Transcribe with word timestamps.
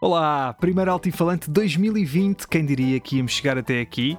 Olá! 0.00 0.52
Primeiro 0.54 0.90
Altifalante 0.90 1.48
2020, 1.48 2.48
quem 2.48 2.66
diria 2.66 2.98
que 2.98 3.18
íamos 3.18 3.30
chegar 3.30 3.56
até 3.56 3.80
aqui? 3.80 4.18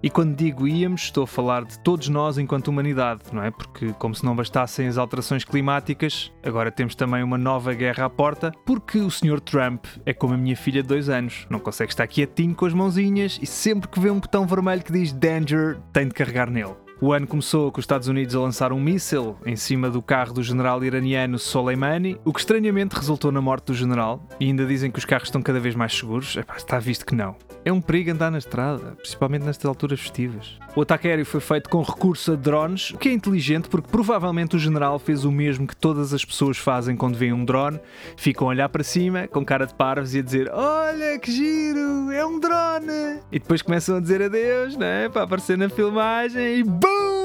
E 0.00 0.08
quando 0.08 0.36
digo 0.36 0.68
íamos, 0.68 1.02
estou 1.02 1.24
a 1.24 1.26
falar 1.26 1.64
de 1.64 1.76
todos 1.80 2.08
nós 2.08 2.38
enquanto 2.38 2.68
humanidade, 2.68 3.22
não 3.32 3.42
é? 3.42 3.50
Porque, 3.50 3.92
como 3.94 4.14
se 4.14 4.24
não 4.24 4.36
bastassem 4.36 4.86
as 4.86 4.98
alterações 4.98 5.44
climáticas, 5.44 6.30
agora 6.44 6.70
temos 6.70 6.94
também 6.94 7.24
uma 7.24 7.36
nova 7.36 7.74
guerra 7.74 8.04
à 8.04 8.08
porta, 8.08 8.52
porque 8.64 8.98
o 8.98 9.10
Sr. 9.10 9.40
Trump 9.40 9.84
é 10.06 10.14
como 10.14 10.34
a 10.34 10.36
minha 10.36 10.56
filha 10.56 10.80
de 10.80 10.88
dois 10.88 11.08
anos, 11.08 11.44
não 11.50 11.58
consegue 11.58 11.90
estar 11.90 12.06
quietinho 12.06 12.54
com 12.54 12.66
as 12.66 12.72
mãozinhas 12.72 13.40
e 13.42 13.46
sempre 13.46 13.88
que 13.88 13.98
vê 13.98 14.10
um 14.10 14.20
botão 14.20 14.46
vermelho 14.46 14.84
que 14.84 14.92
diz 14.92 15.12
Danger, 15.12 15.80
tem 15.92 16.06
de 16.06 16.14
carregar 16.14 16.48
nele. 16.48 16.83
O 17.04 17.12
ano 17.12 17.26
começou 17.26 17.70
com 17.70 17.80
os 17.80 17.82
Estados 17.82 18.08
Unidos 18.08 18.34
a 18.34 18.40
lançar 18.40 18.72
um 18.72 18.80
míssil 18.80 19.36
em 19.44 19.56
cima 19.56 19.90
do 19.90 20.00
carro 20.00 20.32
do 20.32 20.42
general 20.42 20.82
iraniano 20.82 21.38
Soleimani, 21.38 22.18
o 22.24 22.32
que 22.32 22.40
estranhamente 22.40 22.96
resultou 22.96 23.30
na 23.30 23.42
morte 23.42 23.66
do 23.66 23.74
general, 23.74 24.26
e 24.40 24.46
ainda 24.46 24.64
dizem 24.64 24.90
que 24.90 24.98
os 24.98 25.04
carros 25.04 25.28
estão 25.28 25.42
cada 25.42 25.60
vez 25.60 25.74
mais 25.74 25.94
seguros. 25.94 26.34
Epá, 26.34 26.56
está 26.56 26.78
visto 26.78 27.04
que 27.04 27.14
não. 27.14 27.36
É 27.64 27.72
um 27.72 27.80
perigo 27.80 28.10
andar 28.10 28.30
na 28.30 28.36
estrada, 28.36 28.94
principalmente 28.98 29.44
nestas 29.44 29.64
alturas 29.64 29.98
festivas. 29.98 30.58
O 30.76 30.82
ataque 30.82 31.08
aéreo 31.08 31.24
foi 31.24 31.40
feito 31.40 31.70
com 31.70 31.80
recurso 31.80 32.32
a 32.32 32.36
drones, 32.36 32.90
o 32.90 32.98
que 32.98 33.08
é 33.08 33.12
inteligente 33.12 33.68
porque 33.68 33.88
provavelmente 33.90 34.54
o 34.54 34.58
general 34.58 34.98
fez 34.98 35.24
o 35.24 35.32
mesmo 35.32 35.66
que 35.66 35.74
todas 35.74 36.12
as 36.12 36.22
pessoas 36.24 36.58
fazem 36.58 36.94
quando 36.94 37.16
veem 37.16 37.32
um 37.32 37.44
drone, 37.44 37.80
ficam 38.16 38.48
a 38.48 38.50
olhar 38.50 38.68
para 38.68 38.84
cima, 38.84 39.26
com 39.28 39.42
cara 39.42 39.66
de 39.66 39.74
parvos 39.74 40.14
e 40.14 40.18
a 40.18 40.22
dizer: 40.22 40.50
Olha 40.52 41.18
que 41.18 41.32
giro, 41.32 42.10
é 42.12 42.26
um 42.26 42.38
drone! 42.38 43.20
E 43.32 43.38
depois 43.38 43.62
começam 43.62 43.96
a 43.96 44.00
dizer 44.00 44.20
adeus, 44.20 44.76
né? 44.76 45.08
Para 45.08 45.22
aparecer 45.22 45.56
na 45.56 45.70
filmagem 45.70 46.58
e 46.58 46.62
BUM! 46.62 47.23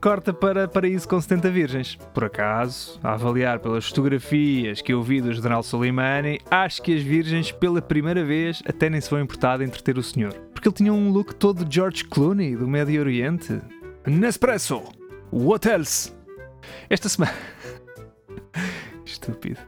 Corta 0.00 0.32
para 0.32 0.68
Paraíso 0.68 1.08
com 1.08 1.20
70 1.20 1.50
Virgens. 1.50 1.98
Por 2.14 2.24
acaso, 2.24 2.98
a 3.02 3.14
avaliar 3.14 3.58
pelas 3.60 3.88
fotografias 3.88 4.80
que 4.80 4.92
eu 4.92 5.02
vi 5.02 5.20
do 5.20 5.32
General 5.32 5.62
Soleimani, 5.62 6.38
acho 6.50 6.82
que 6.82 6.94
as 6.94 7.02
Virgens, 7.02 7.52
pela 7.52 7.82
primeira 7.82 8.24
vez, 8.24 8.62
até 8.66 8.88
nem 8.88 9.00
se 9.00 9.10
vão 9.10 9.20
importar 9.20 9.58
de 9.58 9.64
entreter 9.64 9.98
o 9.98 10.02
senhor. 10.02 10.32
Porque 10.52 10.68
ele 10.68 10.74
tinha 10.74 10.92
um 10.92 11.10
look 11.10 11.34
todo 11.34 11.66
George 11.68 12.04
Clooney, 12.04 12.56
do 12.56 12.68
Médio 12.68 13.00
Oriente. 13.00 13.60
Nespresso! 14.06 14.82
What 15.32 15.68
else? 15.68 16.12
Esta 16.88 17.08
semana. 17.08 17.34
Estúpido. 19.04 19.60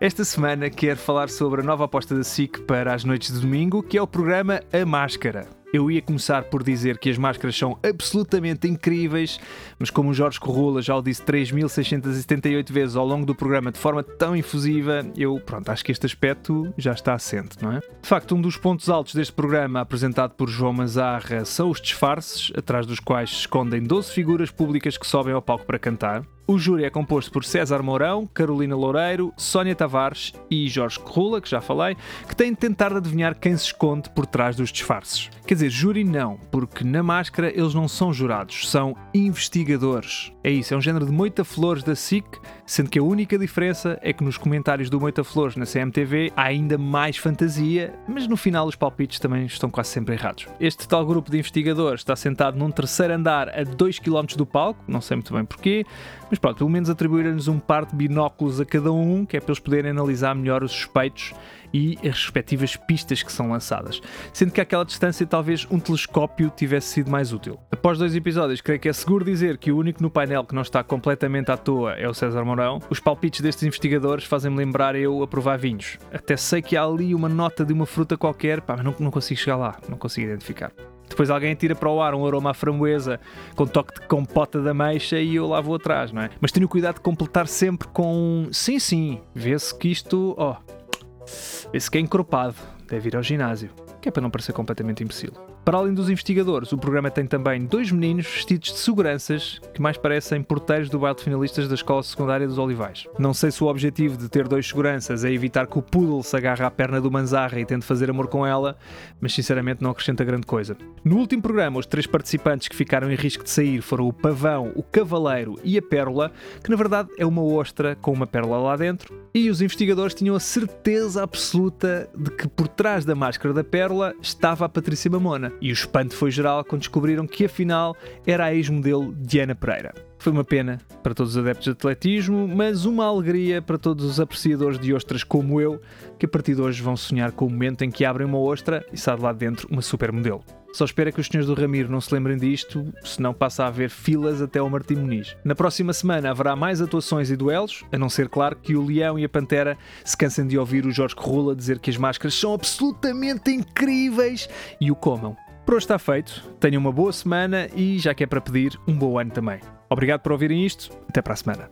Esta 0.00 0.24
semana 0.24 0.70
quero 0.70 0.98
falar 0.98 1.28
sobre 1.28 1.60
a 1.60 1.64
nova 1.64 1.86
aposta 1.86 2.14
da 2.14 2.22
SIC 2.22 2.60
para 2.60 2.94
as 2.94 3.02
noites 3.02 3.32
de 3.32 3.40
domingo, 3.40 3.82
que 3.82 3.98
é 3.98 4.02
o 4.02 4.06
programa 4.06 4.60
A 4.72 4.86
Máscara. 4.86 5.57
Eu 5.70 5.90
ia 5.90 6.00
começar 6.00 6.44
por 6.44 6.62
dizer 6.62 6.96
que 6.96 7.10
as 7.10 7.18
máscaras 7.18 7.54
são 7.54 7.78
absolutamente 7.82 8.66
incríveis, 8.66 9.38
mas 9.78 9.90
como 9.90 10.08
o 10.08 10.14
Jorge 10.14 10.40
Corrula 10.40 10.80
já 10.80 10.96
o 10.96 11.02
disse 11.02 11.22
3.678 11.22 12.72
vezes 12.72 12.96
ao 12.96 13.06
longo 13.06 13.26
do 13.26 13.34
programa 13.34 13.70
de 13.70 13.78
forma 13.78 14.02
tão 14.02 14.34
infusiva, 14.34 15.06
eu, 15.14 15.38
pronto, 15.44 15.68
acho 15.68 15.84
que 15.84 15.92
este 15.92 16.06
aspecto 16.06 16.72
já 16.78 16.92
está 16.92 17.12
assente, 17.12 17.62
não 17.62 17.70
é? 17.70 17.80
De 17.80 18.08
facto, 18.08 18.34
um 18.34 18.40
dos 18.40 18.56
pontos 18.56 18.88
altos 18.88 19.14
deste 19.14 19.34
programa, 19.34 19.82
apresentado 19.82 20.30
por 20.30 20.48
João 20.48 20.72
Mazarra, 20.72 21.44
são 21.44 21.68
os 21.68 21.82
disfarces, 21.82 22.50
atrás 22.56 22.86
dos 22.86 22.98
quais 22.98 23.28
se 23.28 23.36
escondem 23.36 23.82
12 23.82 24.10
figuras 24.10 24.50
públicas 24.50 24.96
que 24.96 25.06
sobem 25.06 25.34
ao 25.34 25.42
palco 25.42 25.66
para 25.66 25.78
cantar. 25.78 26.24
O 26.50 26.56
júri 26.56 26.84
é 26.84 26.88
composto 26.88 27.30
por 27.30 27.44
César 27.44 27.82
Mourão, 27.82 28.26
Carolina 28.26 28.74
Loureiro, 28.74 29.34
Sónia 29.36 29.74
Tavares 29.74 30.32
e 30.50 30.66
Jorge 30.66 30.98
Corrula, 30.98 31.42
que 31.42 31.50
já 31.50 31.60
falei, 31.60 31.94
que 32.26 32.34
têm 32.34 32.52
de 32.52 32.56
tentar 32.56 32.90
adivinhar 32.90 33.38
quem 33.38 33.54
se 33.54 33.66
esconde 33.66 34.08
por 34.08 34.24
trás 34.24 34.56
dos 34.56 34.72
disfarces. 34.72 35.28
Quer 35.46 35.52
dizer, 35.52 35.68
júri 35.68 36.04
não, 36.04 36.38
porque 36.50 36.84
na 36.84 37.02
máscara 37.02 37.50
eles 37.54 37.74
não 37.74 37.86
são 37.86 38.14
jurados, 38.14 38.70
são 38.70 38.96
investigadores. 39.12 40.32
É 40.42 40.50
isso, 40.50 40.72
é 40.72 40.76
um 40.78 40.80
género 40.80 41.04
de 41.04 41.12
Moita 41.12 41.44
Flores 41.44 41.82
da 41.82 41.94
SIC, 41.94 42.24
sendo 42.64 42.88
que 42.88 42.98
a 42.98 43.02
única 43.02 43.38
diferença 43.38 43.98
é 44.00 44.14
que 44.14 44.24
nos 44.24 44.38
comentários 44.38 44.88
do 44.88 44.98
Moita 44.98 45.22
Flores 45.22 45.54
na 45.54 45.66
CMTV 45.66 46.32
há 46.34 46.44
ainda 46.44 46.78
mais 46.78 47.18
fantasia, 47.18 47.92
mas 48.08 48.26
no 48.26 48.38
final 48.38 48.66
os 48.66 48.74
palpites 48.74 49.18
também 49.18 49.44
estão 49.44 49.68
quase 49.68 49.90
sempre 49.90 50.14
errados. 50.14 50.46
Este 50.58 50.88
tal 50.88 51.04
grupo 51.04 51.30
de 51.30 51.36
investigadores 51.36 52.00
está 52.00 52.16
sentado 52.16 52.58
num 52.58 52.70
terceiro 52.70 53.12
andar 53.12 53.50
a 53.50 53.64
2 53.64 53.98
km 53.98 54.34
do 54.34 54.46
palco, 54.46 54.82
não 54.88 55.02
sei 55.02 55.18
muito 55.18 55.34
bem 55.34 55.44
porquê, 55.44 55.84
mas 56.30 56.37
pronto, 56.38 56.58
pelo 56.58 56.70
menos 56.70 56.90
atribuir-lhes 56.90 57.48
um 57.48 57.58
par 57.58 57.84
de 57.84 57.94
binóculos 57.94 58.60
a 58.60 58.64
cada 58.64 58.92
um, 58.92 59.24
que 59.24 59.36
é 59.36 59.40
para 59.40 59.50
eles 59.50 59.58
poderem 59.58 59.90
analisar 59.90 60.34
melhor 60.34 60.62
os 60.62 60.72
suspeitos 60.72 61.34
e 61.72 61.98
as 62.02 62.22
respectivas 62.22 62.76
pistas 62.76 63.22
que 63.22 63.32
são 63.32 63.50
lançadas. 63.50 64.00
Sendo 64.32 64.52
que 64.52 64.60
àquela 64.60 64.84
distância 64.84 65.26
talvez 65.26 65.66
um 65.70 65.78
telescópio 65.78 66.52
tivesse 66.54 66.88
sido 66.88 67.10
mais 67.10 67.32
útil. 67.32 67.58
Após 67.70 67.98
dois 67.98 68.14
episódios, 68.14 68.60
creio 68.60 68.80
que 68.80 68.88
é 68.88 68.92
seguro 68.92 69.24
dizer 69.24 69.58
que 69.58 69.70
o 69.70 69.76
único 69.76 70.02
no 70.02 70.10
painel 70.10 70.44
que 70.44 70.54
não 70.54 70.62
está 70.62 70.82
completamente 70.82 71.50
à 71.50 71.56
toa 71.56 71.92
é 71.92 72.08
o 72.08 72.14
César 72.14 72.44
Mourão. 72.44 72.80
Os 72.88 73.00
palpites 73.00 73.40
destes 73.40 73.64
investigadores 73.64 74.24
fazem-me 74.24 74.56
lembrar 74.56 74.96
eu 74.96 75.22
a 75.22 75.26
provar 75.26 75.58
vinhos. 75.58 75.98
Até 76.12 76.36
sei 76.36 76.62
que 76.62 76.76
há 76.76 76.84
ali 76.84 77.14
uma 77.14 77.28
nota 77.28 77.64
de 77.64 77.72
uma 77.72 77.86
fruta 77.86 78.16
qualquer, 78.16 78.60
pá, 78.60 78.76
mas 78.76 78.84
não, 78.84 78.94
não 78.98 79.10
consigo 79.10 79.40
chegar 79.40 79.56
lá, 79.56 79.76
não 79.88 79.98
consigo 79.98 80.26
identificar. 80.26 80.72
Depois 81.08 81.30
alguém 81.30 81.54
tira 81.54 81.74
para 81.74 81.88
o 81.88 82.00
ar 82.00 82.14
um 82.14 82.26
aroma 82.26 82.50
à 82.50 82.54
framboesa 82.54 83.20
com 83.54 83.66
toque 83.66 84.00
de 84.00 84.06
compota 84.06 84.60
da 84.60 84.70
ameixa 84.70 85.18
e 85.18 85.36
eu 85.36 85.46
lá 85.46 85.60
vou 85.60 85.74
atrás, 85.74 86.12
não 86.12 86.22
é? 86.22 86.30
Mas 86.40 86.52
tenho 86.52 86.68
cuidado 86.68 86.96
de 86.96 87.00
completar 87.00 87.48
sempre 87.48 87.88
com 87.88 88.48
sim, 88.52 88.78
sim, 88.78 89.20
vê-se 89.34 89.76
que 89.76 89.88
isto, 89.88 90.34
ó, 90.36 90.56
oh, 90.56 91.26
esse 91.72 91.90
que 91.90 91.98
é 91.98 92.00
encorpado, 92.00 92.56
deve 92.88 93.08
ir 93.08 93.16
ao 93.16 93.22
ginásio, 93.22 93.70
que 94.00 94.08
é 94.08 94.12
para 94.12 94.22
não 94.22 94.30
parecer 94.30 94.52
completamente 94.52 95.02
imbecil. 95.02 95.32
Para 95.64 95.78
além 95.78 95.92
dos 95.92 96.08
investigadores, 96.08 96.72
o 96.72 96.78
programa 96.78 97.10
tem 97.10 97.26
também 97.26 97.66
dois 97.66 97.92
meninos 97.92 98.26
vestidos 98.26 98.72
de 98.72 98.78
seguranças 98.78 99.60
que 99.74 99.82
mais 99.82 99.98
parecem 99.98 100.42
porteiros 100.42 100.88
do 100.88 100.98
baile 100.98 101.16
de 101.16 101.24
finalistas 101.24 101.68
da 101.68 101.74
Escola 101.74 102.02
Secundária 102.02 102.46
dos 102.46 102.56
Olivais. 102.56 103.06
Não 103.18 103.34
sei 103.34 103.50
se 103.50 103.62
o 103.62 103.66
objetivo 103.66 104.16
de 104.16 104.30
ter 104.30 104.48
dois 104.48 104.66
seguranças 104.66 105.24
é 105.24 105.30
evitar 105.30 105.66
que 105.66 105.78
o 105.78 105.82
poodle 105.82 106.22
se 106.22 106.34
agarre 106.34 106.64
à 106.64 106.70
perna 106.70 107.00
do 107.00 107.10
Manzarra 107.10 107.60
e 107.60 107.66
tente 107.66 107.84
fazer 107.84 108.08
amor 108.08 108.28
com 108.28 108.46
ela, 108.46 108.78
mas 109.20 109.34
sinceramente 109.34 109.82
não 109.82 109.90
acrescenta 109.90 110.24
grande 110.24 110.46
coisa. 110.46 110.74
No 111.04 111.16
último 111.18 111.42
programa, 111.42 111.78
os 111.78 111.86
três 111.86 112.06
participantes 112.06 112.68
que 112.68 112.76
ficaram 112.76 113.10
em 113.10 113.14
risco 113.14 113.44
de 113.44 113.50
sair 113.50 113.82
foram 113.82 114.08
o 114.08 114.12
Pavão, 114.12 114.72
o 114.74 114.82
Cavaleiro 114.82 115.56
e 115.62 115.76
a 115.76 115.82
Pérola, 115.82 116.32
que 116.62 116.70
na 116.70 116.76
verdade 116.76 117.10
é 117.18 117.26
uma 117.26 117.42
ostra 117.42 117.94
com 117.96 118.12
uma 118.12 118.26
pérola 118.26 118.58
lá 118.58 118.76
dentro, 118.76 119.14
e 119.34 119.50
os 119.50 119.60
investigadores 119.60 120.14
tinham 120.14 120.34
a 120.34 120.40
certeza 120.40 121.22
absoluta 121.22 122.08
de 122.16 122.30
que 122.30 122.48
por 122.48 122.68
trás 122.68 123.04
da 123.04 123.14
máscara 123.14 123.52
da 123.52 123.62
pérola 123.62 123.97
estava 124.20 124.64
a 124.64 124.68
Patrícia 124.68 125.10
Mamona. 125.10 125.52
E 125.60 125.70
o 125.70 125.72
espanto 125.72 126.14
foi 126.14 126.30
geral 126.30 126.64
quando 126.64 126.80
descobriram 126.80 127.26
que 127.26 127.44
afinal 127.44 127.96
era 128.26 128.46
a 128.46 128.54
ex-modelo 128.54 129.14
Diana 129.14 129.54
Pereira. 129.54 129.94
Foi 130.18 130.32
uma 130.32 130.44
pena 130.44 130.78
para 131.02 131.14
todos 131.14 131.36
os 131.36 131.38
adeptos 131.38 131.64
de 131.64 131.70
atletismo, 131.70 132.48
mas 132.48 132.84
uma 132.84 133.06
alegria 133.06 133.62
para 133.62 133.78
todos 133.78 134.04
os 134.04 134.18
apreciadores 134.18 134.78
de 134.78 134.92
ostras 134.92 135.22
como 135.22 135.60
eu, 135.60 135.80
que 136.18 136.26
a 136.26 136.28
partir 136.28 136.54
de 136.54 136.60
hoje 136.60 136.82
vão 136.82 136.96
sonhar 136.96 137.30
com 137.32 137.46
o 137.46 137.50
momento 137.50 137.84
em 137.84 137.90
que 137.90 138.04
abrem 138.04 138.26
uma 138.26 138.38
ostra 138.38 138.84
e 138.92 138.96
sai 138.96 139.16
de 139.16 139.22
lá 139.22 139.32
dentro 139.32 139.68
uma 139.70 139.82
supermodelo. 139.82 140.42
Só 140.72 140.84
espero 140.84 141.12
que 141.12 141.20
os 141.20 141.26
senhores 141.26 141.46
do 141.46 141.54
Ramiro 141.54 141.90
não 141.90 142.00
se 142.00 142.12
lembrem 142.14 142.36
disto, 142.36 142.92
senão 143.02 143.32
passa 143.32 143.64
a 143.64 143.68
haver 143.68 143.90
filas 143.90 144.40
até 144.42 144.58
ao 144.58 144.68
Martim 144.68 144.96
Muniz. 144.96 145.36
Na 145.44 145.54
próxima 145.54 145.92
semana 145.92 146.30
haverá 146.30 146.54
mais 146.54 146.80
atuações 146.80 147.30
e 147.30 147.36
duelos, 147.36 147.84
a 147.90 147.98
não 147.98 148.08
ser, 148.08 148.28
claro, 148.28 148.56
que 148.56 148.76
o 148.76 148.84
Leão 148.84 149.18
e 149.18 149.24
a 149.24 149.28
Pantera 149.28 149.76
se 150.04 150.16
cansem 150.16 150.46
de 150.46 150.58
ouvir 150.58 150.86
o 150.86 150.92
Jorge 150.92 151.16
Corrula 151.16 151.56
dizer 151.56 151.78
que 151.78 151.90
as 151.90 151.96
máscaras 151.96 152.34
são 152.34 152.52
absolutamente 152.54 153.50
incríveis 153.50 154.48
e 154.80 154.90
o 154.90 154.94
comam. 154.94 155.36
Por 155.64 155.74
hoje 155.74 155.84
está 155.84 155.98
feito, 155.98 156.44
tenham 156.60 156.80
uma 156.80 156.92
boa 156.92 157.12
semana 157.12 157.68
e, 157.74 157.98
já 157.98 158.14
que 158.14 158.24
é 158.24 158.26
para 158.26 158.40
pedir, 158.40 158.78
um 158.86 158.96
bom 158.96 159.18
ano 159.18 159.30
também. 159.30 159.60
Obrigado 159.90 160.20
por 160.20 160.32
ouvirem 160.32 160.64
isto, 160.64 160.90
até 161.08 161.20
para 161.20 161.32
a 161.32 161.36
semana. 161.36 161.70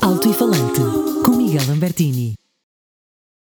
Alto 0.00 0.28
e 0.28 0.34
Falante, 0.34 0.80
com 1.24 1.36
Miguel 1.36 1.62
Lambertini. 1.68 2.41